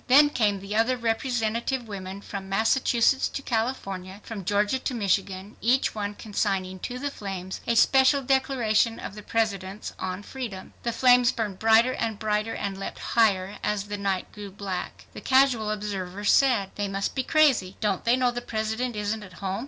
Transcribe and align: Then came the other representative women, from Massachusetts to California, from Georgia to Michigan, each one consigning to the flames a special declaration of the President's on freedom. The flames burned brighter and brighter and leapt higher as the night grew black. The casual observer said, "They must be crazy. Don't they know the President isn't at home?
Then 0.07 0.31
came 0.31 0.61
the 0.61 0.75
other 0.75 0.97
representative 0.97 1.87
women, 1.87 2.21
from 2.21 2.49
Massachusetts 2.49 3.27
to 3.29 3.43
California, 3.43 4.19
from 4.23 4.43
Georgia 4.45 4.79
to 4.79 4.95
Michigan, 4.95 5.57
each 5.61 5.93
one 5.93 6.15
consigning 6.15 6.79
to 6.79 6.97
the 6.97 7.11
flames 7.11 7.61
a 7.67 7.75
special 7.75 8.23
declaration 8.23 8.97
of 8.99 9.13
the 9.13 9.21
President's 9.21 9.93
on 9.99 10.23
freedom. 10.23 10.73
The 10.81 10.91
flames 10.91 11.31
burned 11.31 11.59
brighter 11.59 11.93
and 11.93 12.17
brighter 12.17 12.55
and 12.55 12.79
leapt 12.79 12.97
higher 13.13 13.59
as 13.63 13.89
the 13.89 13.97
night 13.99 14.31
grew 14.31 14.49
black. 14.49 15.05
The 15.13 15.21
casual 15.21 15.69
observer 15.69 16.23
said, 16.23 16.71
"They 16.77 16.87
must 16.87 17.13
be 17.13 17.21
crazy. 17.21 17.77
Don't 17.79 18.03
they 18.03 18.15
know 18.17 18.31
the 18.31 18.41
President 18.41 18.95
isn't 18.95 19.21
at 19.21 19.33
home? 19.33 19.59